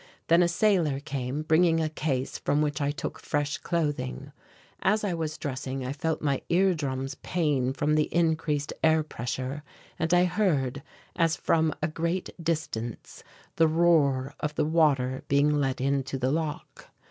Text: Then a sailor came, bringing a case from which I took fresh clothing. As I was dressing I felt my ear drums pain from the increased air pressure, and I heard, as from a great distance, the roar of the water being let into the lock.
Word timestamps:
Then 0.29 0.41
a 0.41 0.47
sailor 0.47 0.99
came, 0.99 1.43
bringing 1.43 1.79
a 1.79 1.87
case 1.87 2.39
from 2.39 2.63
which 2.63 2.81
I 2.81 2.89
took 2.89 3.19
fresh 3.19 3.59
clothing. 3.59 4.31
As 4.81 5.03
I 5.03 5.13
was 5.13 5.37
dressing 5.37 5.85
I 5.85 5.93
felt 5.93 6.23
my 6.23 6.41
ear 6.49 6.73
drums 6.73 7.17
pain 7.21 7.71
from 7.71 7.93
the 7.93 8.11
increased 8.11 8.73
air 8.83 9.03
pressure, 9.03 9.61
and 9.99 10.11
I 10.11 10.25
heard, 10.25 10.81
as 11.15 11.35
from 11.35 11.71
a 11.83 11.87
great 11.87 12.31
distance, 12.43 13.23
the 13.57 13.67
roar 13.67 14.33
of 14.39 14.55
the 14.55 14.65
water 14.65 15.21
being 15.27 15.53
let 15.53 15.79
into 15.79 16.17
the 16.17 16.31
lock. 16.31 16.89